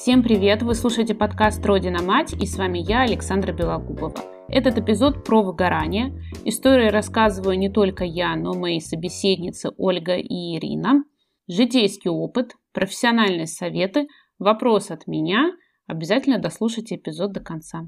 [0.00, 0.62] Всем привет!
[0.62, 4.14] Вы слушаете подкаст «Родина мать» и с вами я, Александра Белогубова.
[4.48, 6.18] Этот эпизод про выгорание.
[6.46, 11.04] Истории рассказываю не только я, но мои собеседницы Ольга и Ирина.
[11.48, 14.08] Житейский опыт, профессиональные советы,
[14.38, 15.52] вопрос от меня.
[15.86, 17.86] Обязательно дослушайте эпизод до конца.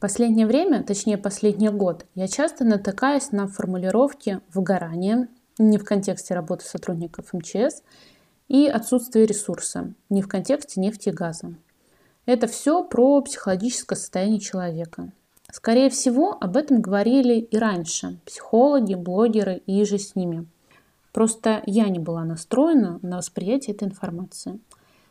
[0.00, 5.26] Последнее время, точнее последний год, я часто натыкаюсь на формулировки выгорания,
[5.58, 7.82] не в контексте работы сотрудников МЧС,
[8.48, 11.54] и отсутствие ресурса, не в контексте нефти и газа.
[12.24, 15.12] Это все про психологическое состояние человека.
[15.50, 20.46] Скорее всего, об этом говорили и раньше психологи, блогеры и же с ними.
[21.12, 24.60] Просто я не была настроена на восприятие этой информации.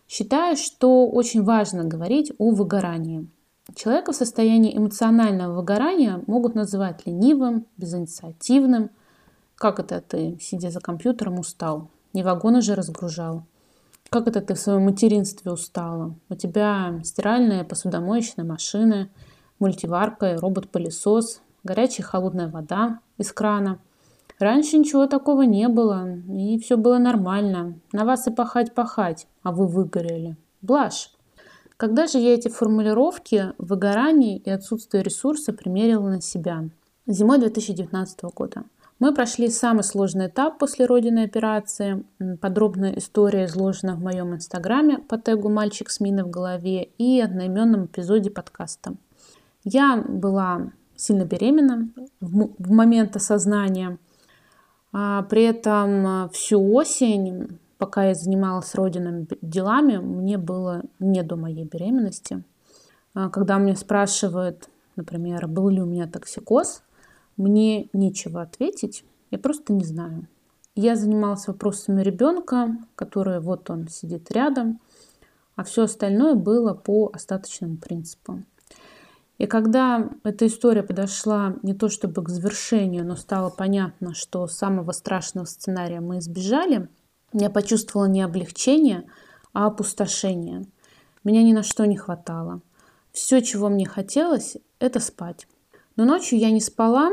[0.07, 3.27] Считаю, что очень важно говорить о выгорании–
[3.75, 8.89] Человека в состоянии эмоционального выгорания могут называть ленивым, безинициативным.
[9.57, 11.89] Как это ты, сидя за компьютером, устал?
[12.13, 13.43] Не вагоны же разгружал.
[14.11, 16.13] Как это ты в своем материнстве устала?
[16.29, 19.09] У тебя стиральная посудомоечная машина,
[19.57, 23.79] мультиварка, робот-пылесос, горячая холодная вода из крана.
[24.37, 27.79] Раньше ничего такого не было, и все было нормально.
[27.91, 30.37] На вас и пахать-пахать, а вы выгорели.
[30.61, 31.11] Блажь.
[31.77, 36.69] Когда же я эти формулировки выгорание и отсутствие ресурса примерила на себя?
[37.07, 38.63] Зимой 2019 года.
[38.99, 42.03] Мы прошли самый сложный этап после родиной операции.
[42.41, 47.85] Подробная история изложена в моем инстаграме по тегу «Мальчик с миной в голове» и одноименном
[47.85, 48.95] эпизоде подкаста.
[49.63, 53.99] Я была сильно беременна в момент осознания.
[54.91, 61.65] А при этом всю осень пока я занималась родинами делами, мне было не до моей
[61.65, 62.43] беременности.
[63.13, 66.83] А, когда мне спрашивают, например, был ли у меня токсикоз,
[67.37, 70.27] мне нечего ответить, я просто не знаю.
[70.75, 74.79] Я занималась вопросами ребенка, который вот он сидит рядом,
[75.55, 78.43] а все остальное было по остаточному принципу.
[79.37, 84.91] И когда эта история подошла не то чтобы к завершению, но стало понятно, что самого
[84.91, 86.89] страшного сценария мы избежали,
[87.33, 89.09] я почувствовала не облегчение,
[89.53, 90.65] а опустошение.
[91.23, 92.61] Меня ни на что не хватало.
[93.11, 95.47] Все, чего мне хотелось, это спать.
[95.95, 97.11] Но ночью я не спала,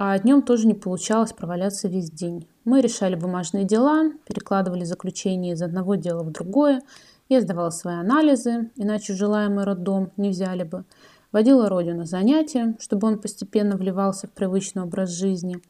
[0.00, 2.46] а днем тоже не получалось проваляться весь день.
[2.64, 6.82] Мы решали бумажные дела, перекладывали заключение из одного дела в другое.
[7.28, 10.84] Я сдавала свои анализы, иначе желаемый роддом не взяли бы.
[11.32, 15.60] Водила Родю на занятия, чтобы он постепенно вливался в привычный образ жизни.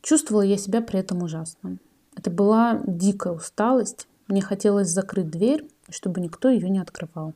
[0.00, 1.76] Чувствовала я себя при этом ужасно.
[2.16, 4.08] Это была дикая усталость.
[4.28, 7.34] Мне хотелось закрыть дверь, чтобы никто ее не открывал.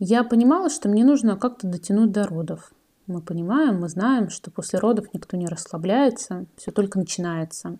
[0.00, 2.72] Я понимала, что мне нужно как-то дотянуть до родов.
[3.12, 7.76] Мы понимаем, мы знаем, что после родов никто не расслабляется, все только начинается.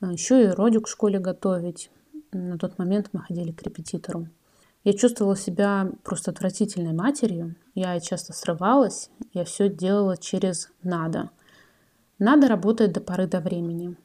[0.00, 1.90] А Еще и родик в школе готовить.
[2.32, 4.28] На тот момент мы ходили к репетитору.
[4.84, 7.54] Я чувствовала себя просто отвратительной матерью.
[7.74, 9.08] Я часто срывалась.
[9.32, 11.30] Я все делала через «надо».
[12.18, 13.96] Надо работать до поры до времени.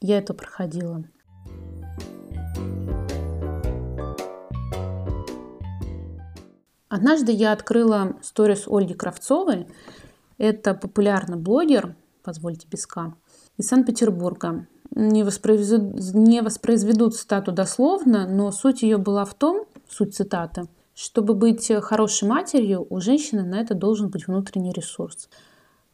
[0.00, 1.04] Я это проходила.
[6.88, 9.66] Однажды я открыла сторис Ольги Кравцовой.
[10.38, 13.14] Это популярный блогер, позвольте беска,
[13.56, 14.66] из Санкт-Петербурга.
[14.92, 21.34] Не воспроизведут, не воспроизведут цитату дословно, но суть ее была в том, суть цитаты, чтобы
[21.34, 25.28] быть хорошей матерью, у женщины на это должен быть внутренний ресурс.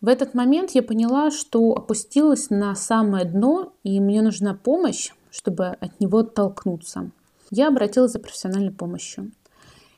[0.01, 5.69] В этот момент я поняла, что опустилась на самое дно, и мне нужна помощь, чтобы
[5.69, 7.11] от него оттолкнуться.
[7.51, 9.33] Я обратилась за профессиональной помощью.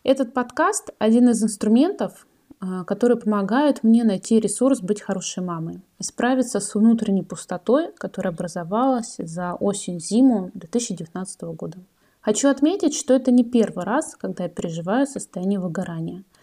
[0.05, 2.27] Этот подкаст– один из инструментов,
[2.61, 8.33] а, которые помогают мне найти ресурс быть хорошей мамой и справиться с внутренней пустотой, которая
[8.33, 11.79] образовалась за осень-зиму 2019 года.
[12.21, 16.23] Хочу отметить, что это не первый раз, когда я переживаю состояние выгорания–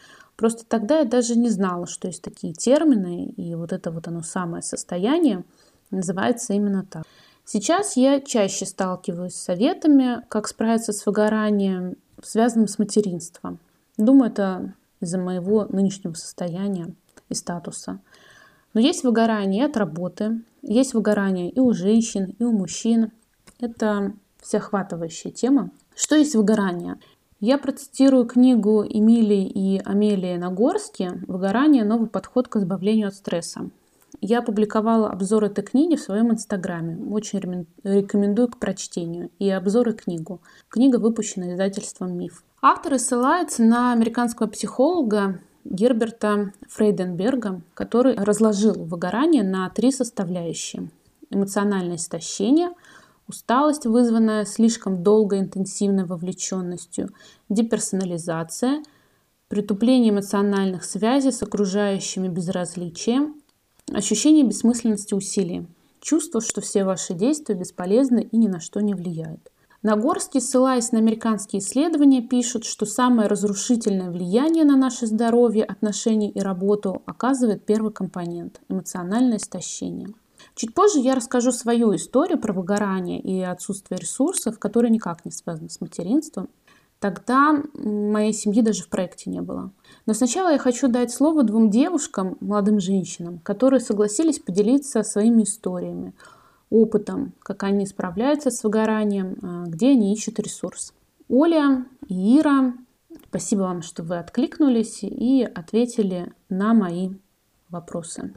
[0.41, 4.23] Просто тогда я даже не знала, что есть такие термины, и вот это вот оно
[4.23, 5.43] самое состояние
[5.91, 7.03] называется именно так.
[7.45, 13.59] Сейчас я чаще сталкиваюсь с советами, как справиться с выгоранием, связанным с материнством.
[13.97, 16.93] Думаю, это из-за моего нынешнего состояния
[17.29, 17.99] и статуса.
[18.73, 23.11] Но есть выгорание от работы, есть выгорание и у женщин, и у мужчин.
[23.59, 25.71] Это всеохватывающая тема.
[25.95, 26.97] Что есть выгорание?
[27.39, 31.83] Я процитирую книгу Эмилии и Амелии Нагорски «Выгорание.
[31.83, 33.69] Новый подход к избавлению от стресса».
[34.23, 36.95] Я опубликовала обзор этой книги в своем инстаграме.
[37.11, 39.31] Очень рекомендую к прочтению.
[39.39, 40.41] И обзоры книгу.
[40.69, 42.43] Книга выпущена издательством «Миф».
[42.61, 50.91] Автор ссылается на американского психолога Герберта Фрейденберга, который разложил выгорание на три составляющие.
[51.31, 52.71] эмоциональное истощение,
[53.27, 57.09] усталость, вызванная слишком долгой интенсивной вовлеченностью,
[57.49, 58.83] деперсонализация,
[59.47, 63.40] притупление эмоциональных связей с окружающими безразличием,
[63.93, 65.67] ощущение бессмысленности усилий,
[65.99, 69.51] чувство, что все ваши действия бесполезны и ни на что не влияют.
[69.83, 76.39] Нагорский, ссылаясь на американские исследования, пишет, что самое разрушительное влияние на наше здоровье, отношения и
[76.39, 80.09] работу оказывает первый компонент– эмоциональное истощение.
[80.53, 85.69] Чуть позже я расскажу свою историю про выгорание и отсутствие ресурсов, которые никак не связаны
[85.69, 86.49] с материнством.
[87.01, 89.73] Тогда моей семьи даже в проекте не было.
[90.05, 96.13] Но сначала я хочу дать слово двум девушкам, молодым женщинам, которые согласились поделиться своими историями–
[96.71, 100.93] опытом, как они справляются с выгоранием, а, где они ищут ресурс.
[101.29, 102.73] Оля и Ира,
[103.27, 107.11] спасибо вам, что вы откликнулись и ответили на мои
[107.69, 108.33] вопросы.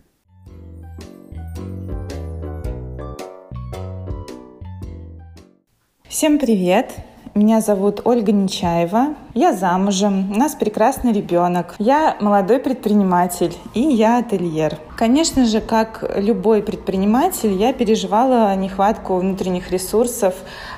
[6.08, 7.13] Всем привет!
[7.34, 9.16] Меня зовут Ольга Нечаева.
[9.34, 11.74] Я замужем, у нас прекрасный ребенок.
[11.80, 14.78] Я молодой предприниматель и я ательер.
[14.96, 20.34] Конечно же, как любой предприниматель, я переживала нехватку внутренних ресурсов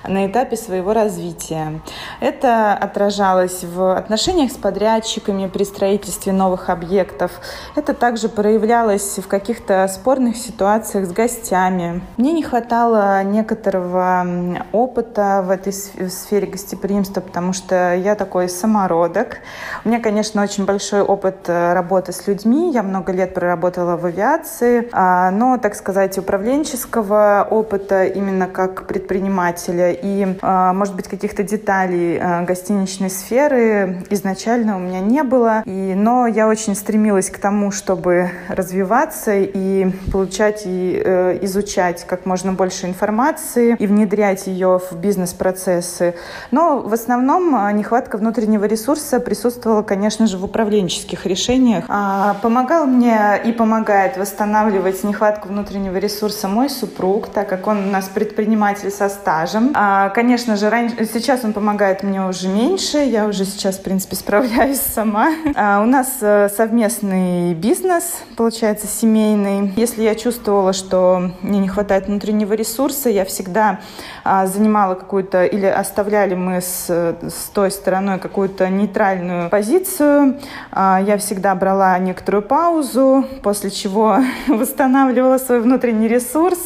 [0.09, 1.83] на этапе своего развития.
[2.21, 7.33] Это отражалось в отношениях с подрядчиками при строительстве новых объектов.
[7.75, 12.01] Это также проявлялось в каких-то спорных ситуациях с гостями.
[12.17, 14.27] Мне не хватало некоторого
[14.73, 19.39] опыта в этой сфере гостеприимства, потому что я такой такой самородок.
[19.85, 22.71] У меня, конечно, очень большой опыт э, работы с людьми.
[22.73, 29.93] Я много лет проработала в авиации, а, но, так сказать, управленческого опыта именно как предпринимателя
[29.93, 35.63] и, а, может быть, каких-то деталей э, гостиничной сферы изначально у меня не было.
[35.65, 42.27] И, но я очень стремилась к тому, чтобы развиваться и получать и э, изучать как
[42.27, 46.15] можно больше информации и внедрять ее в бизнес-процессы.
[46.51, 51.85] Но в основном нехватка внутренней внутреннего ресурса присутствовала, конечно же, в управленческих решениях.
[51.89, 57.91] А, помогал мне и помогает восстанавливать нехватку внутреннего ресурса мой супруг, так как он у
[57.91, 59.73] нас предприниматель со стажем.
[59.75, 64.17] А, конечно же, раньше, сейчас он помогает мне уже меньше, я уже сейчас, в принципе,
[64.17, 65.31] справляюсь сама.
[65.55, 68.05] А, у нас э, совместный бизнес,
[68.37, 69.73] получается, семейный.
[69.77, 73.81] Если я чувствовала, что мне не хватает внутреннего ресурса, я всегда
[74.25, 75.67] а, занимала какую-то, или
[76.27, 80.39] оставляли мы с, с той стороной какую-то нейтральную позицию.
[80.73, 84.19] А, я всегда брала некоторую паузу, после чего
[84.49, 86.59] восстанавливала свой внутренний ресурс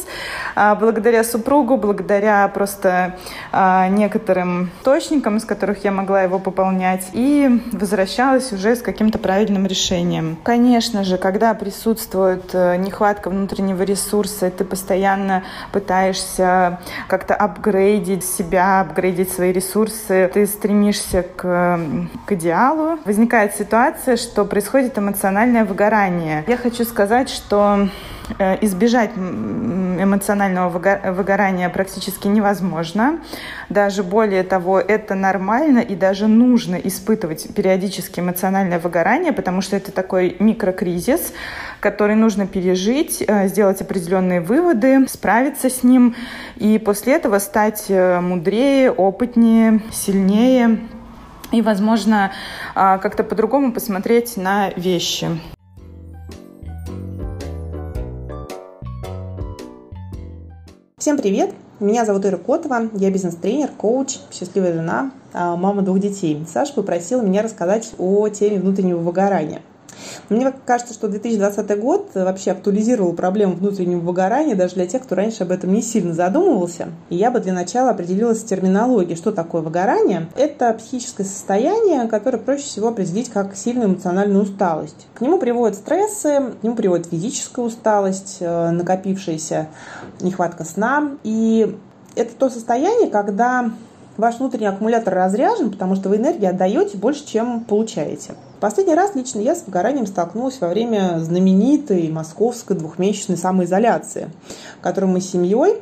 [0.55, 3.15] а, благодаря супругу, благодаря просто
[3.51, 9.65] а, некоторым точникам, из которых я могла его пополнять, и возвращалась уже с каким-то правильным
[9.65, 10.37] решением.
[10.43, 19.31] Конечно же, когда присутствует э, нехватка внутреннего ресурса, ты постоянно пытаешься как-то апгрейдить себя, апгрейдить
[19.31, 21.79] свои ресурсы, ты стремишься к
[22.25, 26.43] к идеалу, возникает ситуация, что происходит эмоциональное выгорание.
[26.47, 27.89] Я хочу сказать, что
[28.61, 33.19] избежать эмоционального выгорания практически невозможно.
[33.69, 39.91] Даже более того, это нормально и даже нужно испытывать периодически эмоциональное выгорание, потому что это
[39.91, 41.33] такой микрокризис,
[41.79, 46.15] который нужно пережить, э, сделать определенные выводы, справиться с ним
[46.55, 50.79] и после этого стать э, мудрее, опытнее, сильнее
[51.51, 52.31] и, возможно,
[52.75, 55.27] а, как-то по-другому посмотреть на вещи.
[61.01, 61.55] Всем привет!
[61.79, 66.45] Меня зовут Ира Котова, я бизнес-тренер, коуч, счастливая жена, а, мама двух детей.
[66.47, 69.63] Саша попросила меня рассказать о теме внутреннего выгорания.
[70.29, 75.43] Мне кажется, что 2020 год вообще актуализировал проблему внутреннего выгорания даже для тех, кто раньше
[75.43, 76.89] об этом не сильно задумывался.
[77.09, 80.27] И я бы для начала определилась с терминологией, что такое выгорание.
[80.35, 85.07] Это психическое состояние, которое проще всего определить как сильную эмоциональную усталость.
[85.13, 89.67] К нему приводят стрессы, к нему приводит физическая усталость, э, накопившаяся
[90.21, 91.11] нехватка сна.
[91.23, 91.75] И
[92.15, 93.71] это то состояние, когда
[94.17, 98.33] ваш внутренний аккумулятор разряжен, потому что вы энергии отдаете больше, чем получаете.
[98.61, 104.29] Последний раз лично я с выгоранием столкнулась во время знаменитой московской двухмесячной самоизоляции,
[104.81, 105.77] которую мы с семьей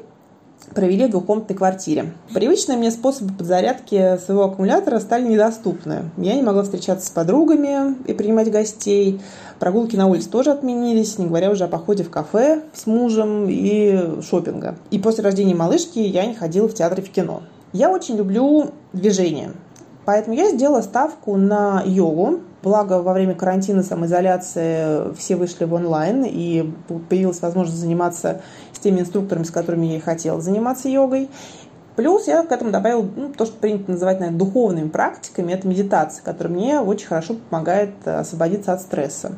[0.73, 2.13] провели в двухкомнатной квартире.
[2.33, 6.09] Привычные мне способы подзарядки своего аккумулятора стали недоступны.
[6.15, 9.19] Я не могла встречаться с подругами и принимать гостей.
[9.59, 14.21] Прогулки на улице тоже отменились, не говоря уже о походе в кафе с мужем и
[14.21, 14.77] шопинга.
[14.89, 17.41] И после рождения малышки я не ходила в театр и в кино.
[17.73, 19.51] Я очень люблю движение.
[20.09, 26.25] Поэтому я сделала ставку на йогу Благо, во время карантина, самоизоляции все вышли в онлайн,
[26.25, 26.67] и
[27.09, 28.41] появилась возможность заниматься
[28.73, 31.29] с теми инструкторами, с которыми я и хотела заниматься йогой.
[31.95, 35.53] Плюс я к этому добавила ну, то, что принято называть наверное, духовными практиками.
[35.53, 39.37] Это медитация, которая мне очень хорошо помогает освободиться от стресса.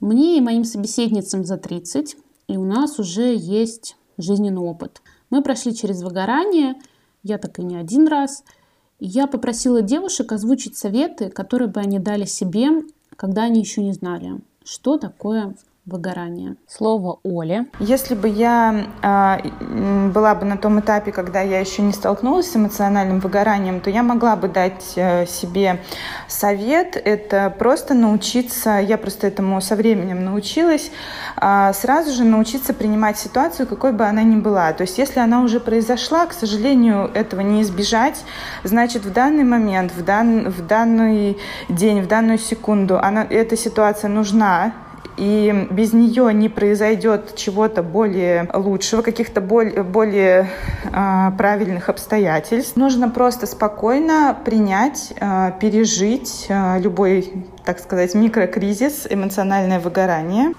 [0.00, 2.16] Мне и моим собеседницам за 30,
[2.48, 5.02] и у нас уже есть жизненный опыт.
[5.30, 6.74] Мы прошли через выгорание,
[7.22, 8.44] я так и не один раз.
[9.00, 12.68] Я попросила девушек озвучить советы, которые бы они дали себе,
[13.16, 16.56] когда они еще не знали, что такое выгорания.
[16.66, 17.66] Слово Оле.
[17.78, 22.56] Если бы я э, была бы на том этапе, когда я еще не столкнулась с
[22.56, 25.80] эмоциональным выгоранием, то я могла бы дать э, себе
[26.26, 26.96] совет.
[26.96, 30.90] Это просто научиться, я просто этому со временем научилась,
[31.40, 34.72] э, сразу же научиться принимать ситуацию, какой бы она ни была.
[34.72, 38.24] То есть если она уже произошла, к сожалению, этого не избежать,
[38.62, 41.36] значит в данный момент, в, дан, в данный
[41.68, 44.72] день, в данную секунду она, эта ситуация нужна,
[45.16, 50.50] и без нее не произойдет чего-то более лучшего, каких-то более, более
[50.84, 52.76] э, правильных обстоятельств.
[52.76, 60.52] Нужно просто спокойно принять, э, пережить э, любой, так сказать, микрокризис, эмоциональное выгорание.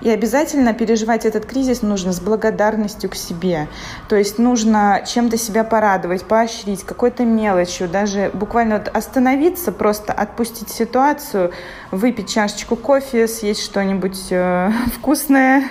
[0.00, 3.68] И обязательно переживать этот кризис нужно с благодарностью к себе.
[4.08, 10.68] То есть нужно чем-то себя порадовать, поощрить, какой-то мелочью, даже буквально вот остановиться, просто отпустить
[10.70, 11.52] ситуацию,
[11.90, 15.64] выпить чашечку кофе, съесть что-нибудь э, вкусное,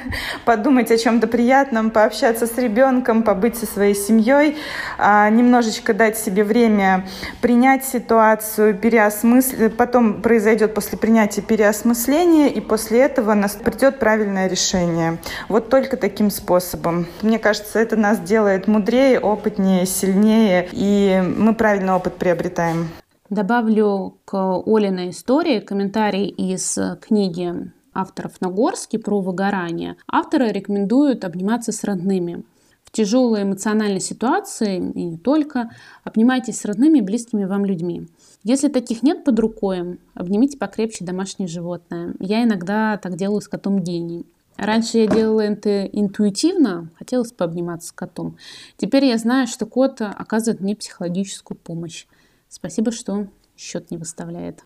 [0.45, 4.57] подумать о чем-то приятном, пообщаться с ребенком, побыть со своей семьей,
[4.97, 7.07] э, немножечко дать себе время
[7.41, 14.47] принять ситуацию, переосмыслить, потом произойдет после принятия переосмысление, и после этого нас придет правильный правильное
[14.47, 15.19] решение.
[15.47, 17.05] Вот только таким способом.
[17.21, 22.89] Мне кажется, это нас делает мудрее, опытнее, сильнее, и мы правильный опыт приобретаем.
[23.29, 29.97] Добавлю к Олиной истории комментарий из книги авторов Нагорски про выгорание.
[30.11, 32.43] Авторы рекомендуют обниматься с родными.
[32.87, 35.69] В тяжелой эмоциональной ситуации, и не только,
[36.05, 38.07] обнимайтесь с родными и близкими вам людьми.
[38.43, 42.15] Если таких нет под рукой, обнимите покрепче домашнее животное.
[42.19, 44.25] Я иногда так делаю с котом Гений.
[44.55, 48.37] Раньше я делала это интуитивно, хотелось пообниматься с котом.
[48.77, 52.05] Теперь я знаю, что кот оказывает мне психологическую помощь.
[52.47, 53.27] Спасибо, что
[53.57, 54.63] счет не выставляет.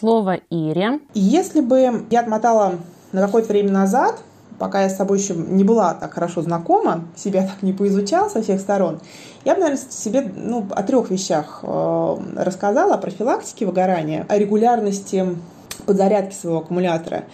[0.00, 1.00] Слово Ире.
[1.12, 2.76] Если бы я отмотала
[3.12, 4.22] на какое-то время назад,
[4.58, 8.40] пока я с собой еще не была так хорошо знакома, себя так не поизучала со
[8.40, 8.98] всех сторон,
[9.44, 15.36] я бы, наверное, себе ну, о трех вещах э, рассказала, о профилактике выгорания, о регулярности
[15.84, 17.24] подзарядки своего аккумулятора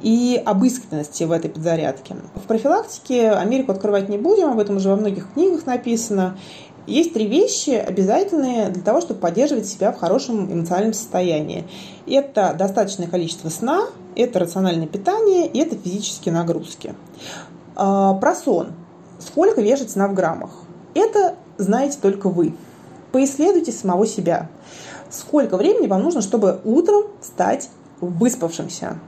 [0.00, 2.14] и об искренности в этой подзарядке.
[2.36, 6.36] В профилактике Америку открывать не будем, об этом уже во многих книгах написано.
[6.86, 11.64] Есть три вещи обязательные для того, чтобы поддерживать себя в хорошем эмоциональном состоянии.
[12.06, 13.86] Это достаточное количество сна,
[14.16, 16.94] это рациональное питание и это физические нагрузки.
[17.76, 18.72] А, про сон.
[19.20, 20.50] Сколько вешать сна в граммах?
[20.94, 22.54] Это знаете только вы.
[23.12, 24.48] Поисследуйте самого себя.
[25.08, 27.68] Сколько времени вам нужно, чтобы утром стать
[28.00, 28.98] выспавшимся?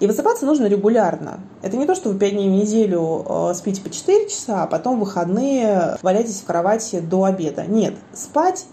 [0.00, 1.40] И высыпаться нужно регулярно.
[1.62, 4.66] Это не то, что вы 5 дней в неделю э, спите по 4 часа, а
[4.66, 7.64] потом в выходные валяетесь в кровати до обеда.
[7.66, 8.66] Нет, спать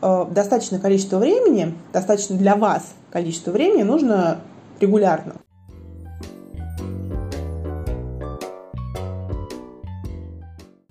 [0.00, 4.40] э, достаточное количество времени, достаточно для вас количество времени нужно
[4.80, 5.34] регулярно.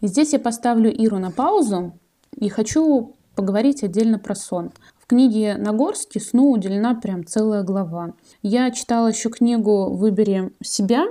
[0.02, 1.94] Здесь я поставлю Иру на паузу
[2.36, 4.72] и хочу поговорить отдельно про сон
[5.12, 8.14] книге Нагорски сну уделена прям целая глава.
[8.42, 11.08] Я читала еще книгу «Выбери себя»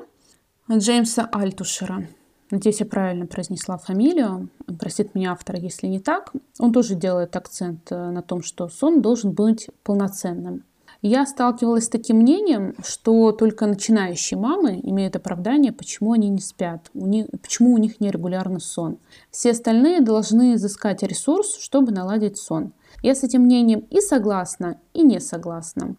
[0.73, 2.07] Джеймса Альтушера.
[2.51, 4.49] Надеюсь, я правильно произнесла фамилию.
[4.79, 6.33] Простит меня автор, если не так.
[6.59, 10.65] Он тоже делает акцент э, на том, что сон должен быть полноценным.
[11.03, 16.91] Я сталкивалась с таким мнением, что только начинающие мамы имеют оправдание, почему они не спят,
[16.95, 18.97] у них, почему у них нерегулярный сон.
[19.31, 22.73] Все остальные должны изыскать ресурс, чтобы наладить сон.
[23.03, 25.97] Я с этим мнением и согласна, и не согласна.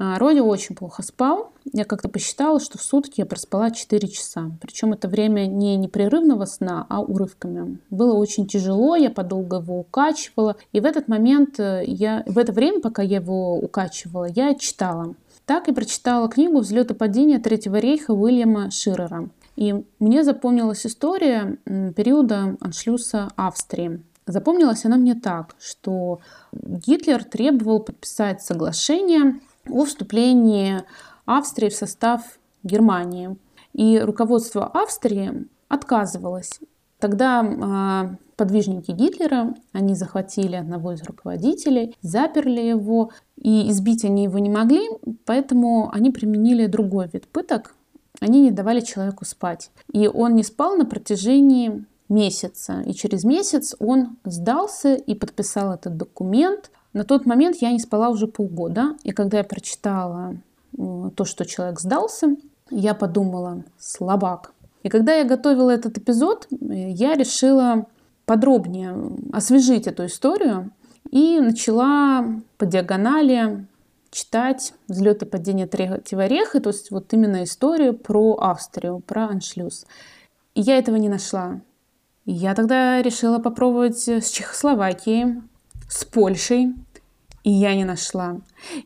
[0.00, 1.52] А, Роди очень плохо спал.
[1.72, 4.52] Я как-то посчитала, что в сутки я проспала 4 часа.
[4.60, 7.78] Причем это время не непрерывного сна, а урывками.
[7.90, 10.56] Было очень тяжело, я подолго его укачивала.
[10.72, 15.14] И в этот момент, э, я, в это время, пока я его укачивала, я читала.
[15.46, 19.28] Так и прочитала книгу «Взлет и падение Третьего рейха» Уильяма Ширера.
[19.56, 24.00] И мне запомнилась история периода аншлюса Австрии.
[24.28, 26.20] Запомнилась она мне так, что
[26.52, 30.82] Гитлер требовал подписать соглашение о вступлении
[31.24, 33.36] Австрии в состав Германии.
[33.72, 36.60] И руководство Австрии отказывалось.
[36.98, 44.38] Тогда э, подвижники Гитлера, они захватили одного из руководителей, заперли его, и избить они его
[44.38, 44.88] не могли,
[45.24, 47.74] поэтому они применили другой вид пыток.
[48.20, 49.70] Они не давали человеку спать.
[49.90, 52.82] И он не спал на протяжении месяца.
[52.86, 56.70] И через месяц он сдался и подписал этот документ.
[56.92, 58.96] На тот момент я не спала уже полгода.
[59.02, 60.36] И когда я прочитала
[60.76, 62.36] э, то, что человек сдался,
[62.70, 64.52] я подумала, слабак.
[64.82, 67.86] И когда я готовила этот эпизод, э, я решила
[68.24, 68.94] подробнее
[69.32, 70.70] освежить эту историю
[71.10, 72.24] и начала
[72.58, 73.66] по диагонали
[74.10, 79.86] читать «Взлет и падение третьего реха», то есть вот именно историю про Австрию, про аншлюз.
[80.54, 81.60] И я этого не нашла.
[82.30, 85.40] Я тогда решила попробовать с Чехословакией,
[85.88, 86.74] с Польшей,
[87.42, 88.36] и я не нашла.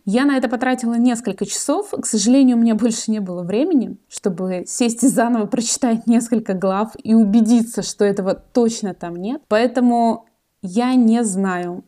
[0.05, 1.91] Я на это потратила несколько часов.
[1.91, 6.93] К сожалению, у меня больше не было времени, чтобы сесть и заново прочитать несколько глав
[7.03, 9.43] и убедиться, что этого точно там нет.
[9.49, 10.27] Поэтому
[10.63, 11.83] я не знаю.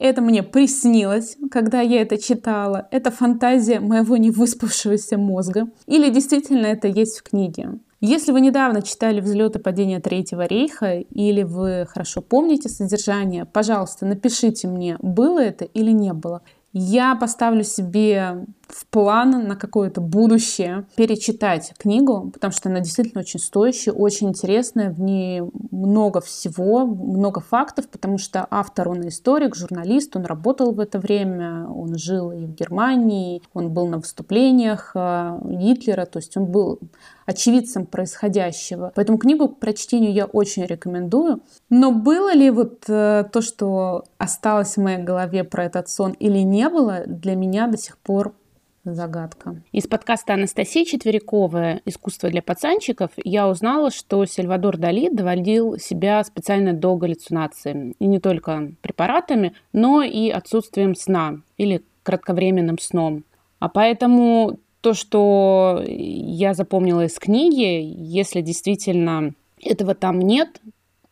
[0.00, 2.88] Это мне приснилось, когда я это читала.
[2.90, 5.68] Это фантазия моего невыспавшегося мозга.
[5.86, 7.78] Или действительно это есть в книге.
[8.04, 14.06] Если вы недавно читали «Взлет и падение Третьего рейха» или вы хорошо помните содержание, пожалуйста,
[14.06, 16.42] напишите мне, было это или не было.
[16.72, 23.40] Я поставлю себе в план на какое-то будущее перечитать книгу, потому что она действительно очень
[23.40, 30.16] стоящая, очень интересная, в ней много всего, много фактов, потому что автор, он историк, журналист,
[30.16, 35.38] он работал в это время, он жил и в Германии, он был на выступлениях э,
[35.44, 36.78] Гитлера, то есть он был
[37.26, 38.92] очевидцем происходящего.
[38.94, 41.40] Поэтому книгу к прочтению я очень рекомендую.
[41.70, 46.38] Но было ли вот э, то, что осталось в моей голове про этот сон или
[46.38, 48.34] не было, для меня до сих пор
[48.84, 49.62] загадка.
[49.70, 56.72] Из подкаста Анастасии Четверяковой «Искусство для пацанчиков» я узнала, что Сальвадор Дали доводил себя специально
[56.72, 57.94] до галлюцинации.
[57.98, 63.24] И не только препаратами, но и отсутствием сна или кратковременным сном.
[63.60, 70.60] А поэтому то, что я запомнила из книги, если действительно этого там нет,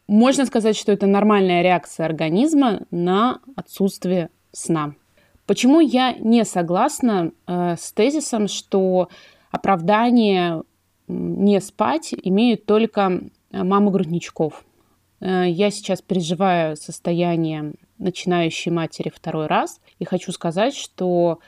[0.09, 4.95] можно сказать, что это нормальная реакция организма на отсутствие сна.
[5.51, 9.09] Почему я не согласна э, с тезисом, что
[9.51, 10.63] оправдание
[11.09, 14.65] не спать имеют только э, мамы грудничков?
[15.19, 21.41] Э, я сейчас переживаю состояние начинающей матери второй раз и хочу сказать, что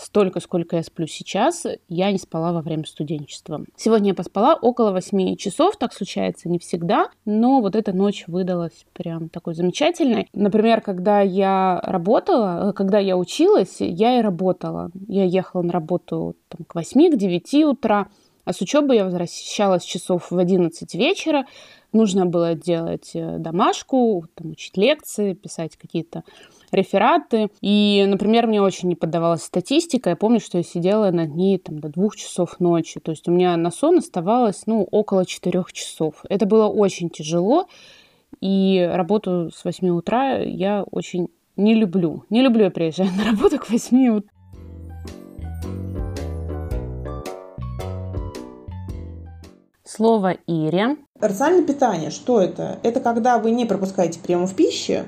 [0.00, 3.64] столько, сколько я сплю сейчас, я не спала во время студенчества.
[3.76, 8.86] Сегодня я поспала около 8 часов, так случается не всегда, но вот эта ночь выдалась
[8.92, 10.28] прям такой замечательной.
[10.32, 14.90] Например, когда я работала, когда я училась, я и работала.
[15.08, 18.08] Я ехала на работу там, к 8, к 9 утра,
[18.44, 21.46] а с учебы я возвращалась часов в 11 вечера.
[21.92, 26.22] Нужно было делать э, домашку, там, учить лекции, писать какие-то
[26.72, 27.48] рефераты.
[27.60, 30.10] И, например, мне очень не поддавалась статистика.
[30.10, 33.00] Я помню, что я сидела над ней там, до двух часов ночи.
[33.00, 36.24] То есть у меня на сон оставалось ну, около четырех часов.
[36.28, 37.66] Это было очень тяжело.
[38.40, 42.24] И работу с 8 утра я очень не люблю.
[42.30, 44.30] Не люблю я приезжать на работу к 8 утра.
[49.96, 50.96] Слово Ире.
[51.20, 52.78] Рациональное питание, что это?
[52.82, 55.04] Это когда вы не пропускаете приемов пищи,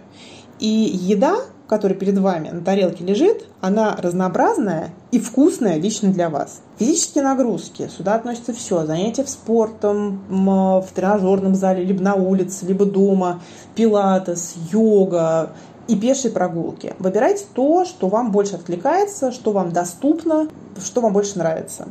[0.59, 1.37] и еда,
[1.68, 6.61] которая перед вами на тарелке лежит, она разнообразная и вкусная лично для вас.
[6.79, 7.88] Физические нагрузки.
[7.94, 8.87] Сюда относится все.
[8.87, 13.40] Занятия в спортом, в тренажерном зале, либо на улице, либо дома,
[13.75, 15.53] пилатес, йога,
[15.88, 16.94] и пешие прогулки.
[16.99, 20.49] Выбирайте то, что вам больше откликается, что вам доступно,
[20.85, 21.88] что вам больше нравится.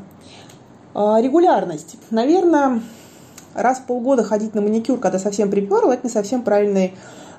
[0.93, 1.97] А, регулярность.
[2.11, 2.81] Наверное,
[3.55, 6.93] раз в полгода ходить на маникюр, когда совсем приперл, это не совсем правильный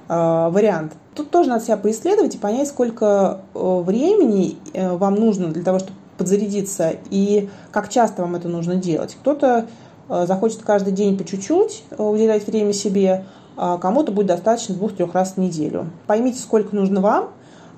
[0.08, 0.94] вариант.
[1.14, 5.80] Тут тоже надо себя поисследовать и понять, сколько э, времени э, вам нужно для того,
[5.80, 9.16] чтобы подзарядиться, и как часто вам это нужно делать.
[9.20, 9.66] Кто-то
[10.08, 13.24] э, захочет каждый день по чуть-чуть э, уделять время себе,
[13.56, 15.90] а кому-то будет достаточно двух-трех раз в неделю.
[16.06, 17.30] Поймите, сколько нужно вам,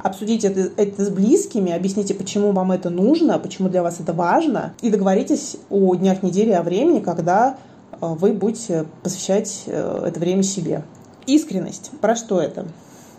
[0.03, 4.75] обсудите это, это с близкими, объясните, почему вам это нужно, почему для вас это важно,
[4.83, 7.57] и договоритесь о днях недели, о времени, когда
[7.93, 10.83] э, вы будете посвящать э, это время себе.
[11.27, 11.91] Искренность.
[12.01, 12.67] Про что это?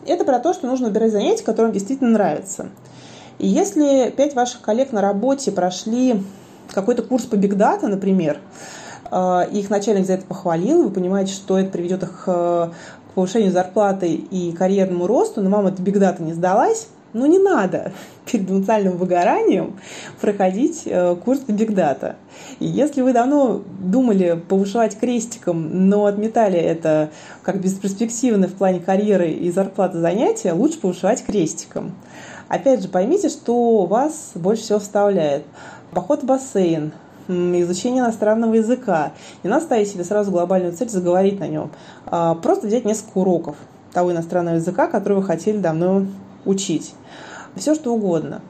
[0.06, 2.70] Это про то, что нужно выбирать занятия, которые действительно нравятся.
[3.40, 6.24] И если пять ваших коллег на работе прошли
[6.74, 8.40] какой-то курс по бигдата, например,
[9.12, 12.72] э, их начальник за это похвалил, вы понимаете, что это приведет их к
[13.16, 17.92] повышению зарплаты и карьерному росту, но вам эта бигдата не сдалась, Но не надо
[18.26, 19.80] перед эмоциональным выгоранием
[20.22, 22.16] проходить э, курс по бигдата.
[22.60, 27.10] И если вы давно думали повышать крестиком, но отметали это
[27.44, 31.94] как бесперспективно в плане карьеры и зарплаты занятия, лучше повышать крестиком.
[32.48, 35.44] Опять же, поймите, что вас больше всего вставляет.
[35.92, 36.94] Поход в бассейн,
[37.28, 39.12] изучение иностранного языка.
[39.44, 41.72] Не надо ставить себе сразу глобальную цель заговорить на нем.
[42.06, 43.56] А просто взять несколько уроков
[43.94, 46.06] того иностранного языка, который вы хотели давно
[46.46, 46.94] учить.
[47.56, 48.42] Все что угодно.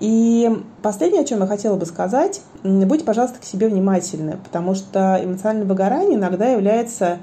[0.00, 0.50] И
[0.82, 5.66] последнее, о чем я хотела бы сказать, будьте, пожалуйста, к себе внимательны, потому что эмоциональное
[5.66, 7.18] выгорание иногда является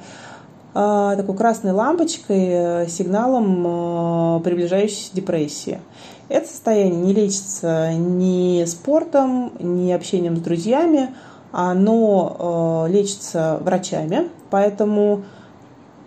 [0.74, 5.82] э, такой красной лампочкой, э, сигналом э, приближающейся депрессии.
[6.30, 11.14] Это состояние не лечится ни спортом, ни общением с друзьями,
[11.52, 15.24] оно лечится врачами, поэтому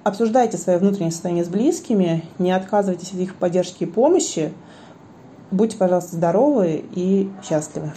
[0.04, 4.52] обсуждайте свое внутреннее состояние с близкими, не отказывайтесь от их поддержки и помощи.
[5.50, 7.92] Будьте, пожалуйста, здоровы и счастливы.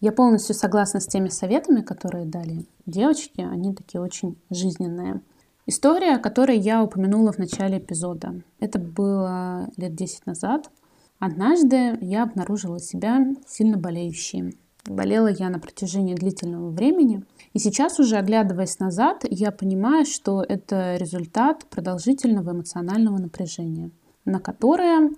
[0.00, 3.40] Я полностью согласна с теми советами, которые дали девочки.
[3.40, 5.20] Они такие очень жизненные.
[5.66, 8.40] История, о которой я упомянула в начале эпизода.
[8.58, 10.70] Это было лет 10 назад.
[11.18, 14.56] Однажды я обнаружила себя сильно болеющей.
[14.88, 17.22] Болела я на протяжении длительного времени.
[17.52, 23.90] И сейчас уже, оглядываясь назад, я понимаю, что это результат продолжительного эмоционального напряжения,
[24.24, 25.10] на которое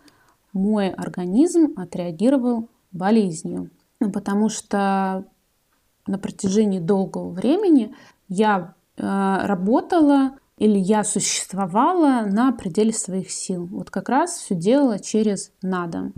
[0.52, 3.70] мой организм отреагировал болезнью.
[4.00, 5.24] Ну, потому что
[6.06, 7.94] на протяжении долгого времени
[8.28, 13.66] я э, работала или я существовала на пределе своих сил.
[13.66, 16.12] Вот как раз все делала через надо.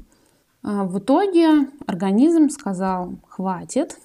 [0.62, 3.98] А в итоге организм сказал «хватит»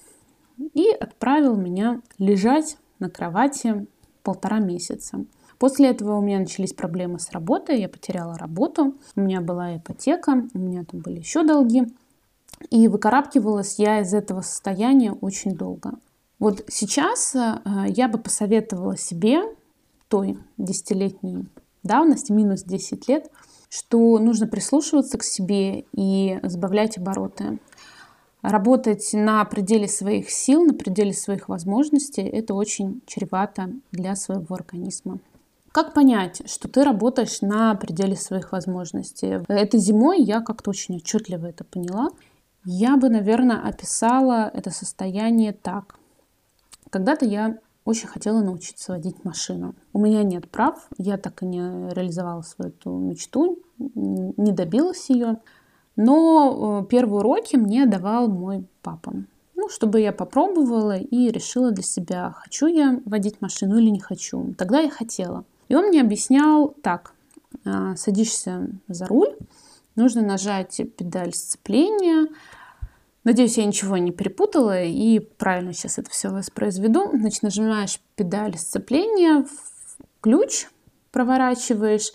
[0.73, 3.85] и отправил меня лежать на кровати
[4.23, 5.25] полтора месяца.
[5.59, 10.47] После этого у меня начались проблемы с работой, я потеряла работу, у меня была ипотека,
[10.53, 11.83] у меня там были еще долги.
[12.69, 15.93] И выкарабкивалась я из этого состояния очень долго.
[16.39, 19.41] Вот сейчас э, я бы посоветовала себе
[20.07, 21.47] той десятилетней
[21.83, 23.31] давности, минус 10 лет,
[23.69, 27.59] что нужно прислушиваться к себе и сбавлять обороты.
[28.41, 35.19] Работать на пределе своих сил, на пределе своих возможностей– это очень чревато для своего организма.
[35.71, 39.43] Как понять, что ты работаешь на пределе своих возможностей?
[39.47, 42.09] Этой зимой я как-то очень отчетливо это поняла.
[42.63, 45.99] Я бы, наверное, описала это состояние так.
[46.89, 49.73] Когда-то я очень хотела научиться водить машину.
[49.93, 55.37] У меня нет прав, я так и не реализовала свою эту мечту, не добилась ее.
[55.95, 59.13] Но э, первые уроки мне давал мой папа.
[59.55, 64.53] Ну, чтобы я попробовала и решила для себя, хочу я водить машину или не хочу.
[64.57, 65.45] Тогда я хотела.
[65.69, 67.13] И он мне объяснял так.
[67.65, 69.33] «А, садишься за руль,
[69.95, 72.27] нужно нажать педаль сцепления,
[73.27, 77.09] Надеюсь, я ничего не перепутала и правильно сейчас это все воспроизведу.
[77.11, 79.45] Значит, нажимаешь педаль сцепления,
[80.21, 80.67] ключ
[81.11, 82.13] проворачиваешь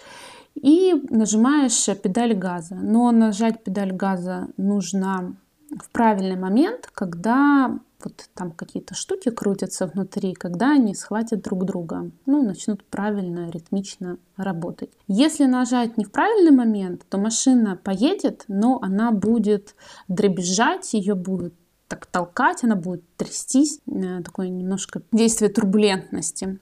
[0.54, 2.76] и нажимаешь педаль газа.
[2.76, 5.36] Но нажать педаль газа нужно
[5.78, 12.10] в правильный момент, когда вот там какие-то штуки крутятся внутри, когда они схватят друг друга,
[12.26, 14.90] ну, начнут правильно, ритмично работать.
[15.06, 19.74] Если нажать не в правильный момент, то машина поедет, но она будет
[20.08, 21.54] дребезжать, ее будут
[21.88, 26.58] так толкать, она будет трястись, э, такое немножко действие турбулентности.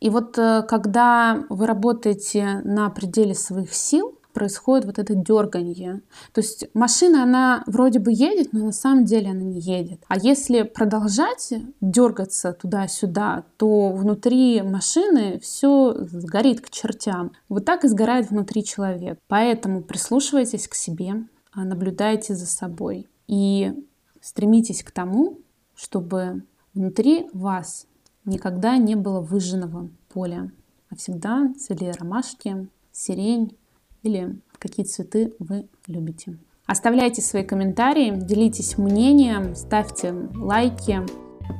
[0.00, 6.00] И вот э, когда вы работаете на пределе своих сил, происходит вот это дерганье.
[6.32, 10.04] То есть машина, она вроде бы едет, но на самом деле она не едет.
[10.06, 17.32] А если продолжать дергаться туда-сюда, то внутри машины все сгорит к чертям.
[17.48, 19.18] Вот так и сгорает внутри человек.
[19.26, 21.14] Поэтому прислушивайтесь к себе,
[21.52, 23.74] а наблюдайте за собой и
[24.20, 25.40] стремитесь к тому,
[25.74, 27.88] чтобы внутри вас
[28.24, 30.52] никогда не было выжженного поля,
[30.90, 33.57] а всегда цвели ромашки, сирень,
[34.02, 36.36] или какие цветы вы любите.
[36.66, 41.00] Оставляйте свои комментарии, делитесь мнением, ставьте лайки.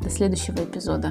[0.03, 1.11] До следующего эпизода.